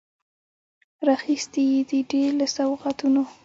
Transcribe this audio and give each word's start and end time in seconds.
راخیستي 1.07 1.63
یې 1.71 1.81
دي، 1.89 1.99
ډیر 2.11 2.29
له 2.39 2.45
سوغاتونو 2.55 3.23